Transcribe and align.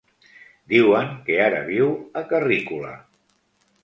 Diuen 0.71 1.11
que 1.27 1.35
ara 1.47 1.59
viu 1.67 1.91
a 2.21 2.23
Carrícola. 2.31 2.95